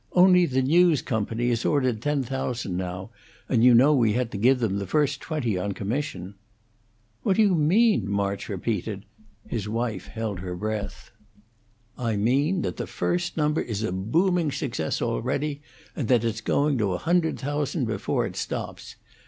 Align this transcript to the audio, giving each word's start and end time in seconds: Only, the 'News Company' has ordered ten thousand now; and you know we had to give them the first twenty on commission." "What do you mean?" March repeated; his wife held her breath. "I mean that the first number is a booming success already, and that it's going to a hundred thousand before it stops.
Only, 0.13 0.47
the 0.47 0.63
'News 0.63 1.03
Company' 1.03 1.49
has 1.49 1.63
ordered 1.63 2.01
ten 2.01 2.23
thousand 2.23 2.75
now; 2.75 3.11
and 3.47 3.63
you 3.63 3.75
know 3.75 3.93
we 3.93 4.13
had 4.13 4.31
to 4.31 4.37
give 4.39 4.57
them 4.57 4.79
the 4.79 4.87
first 4.87 5.21
twenty 5.21 5.59
on 5.59 5.73
commission." 5.73 6.33
"What 7.21 7.35
do 7.35 7.43
you 7.43 7.53
mean?" 7.53 8.09
March 8.09 8.49
repeated; 8.49 9.05
his 9.47 9.69
wife 9.69 10.07
held 10.07 10.39
her 10.39 10.55
breath. 10.55 11.11
"I 11.99 12.15
mean 12.15 12.63
that 12.63 12.77
the 12.77 12.87
first 12.87 13.37
number 13.37 13.61
is 13.61 13.83
a 13.83 13.91
booming 13.91 14.51
success 14.51 15.03
already, 15.03 15.61
and 15.95 16.07
that 16.07 16.23
it's 16.23 16.41
going 16.41 16.79
to 16.79 16.93
a 16.93 16.97
hundred 16.97 17.37
thousand 17.39 17.85
before 17.85 18.25
it 18.25 18.35
stops. 18.35 18.95